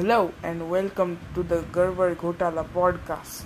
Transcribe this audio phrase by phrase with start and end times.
[0.00, 3.44] Hello and welcome to the Gerber Ghotala podcast.